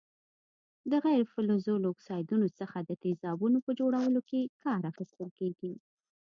[0.91, 5.73] د غیر فلزونو له اکسایډونو څخه د تیزابونو په جوړولو کې کار اخیستل کیږي.